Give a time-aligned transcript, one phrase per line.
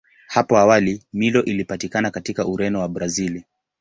[0.27, 3.45] Hapo awali Milo ilipatikana katika Ureno na Brazili.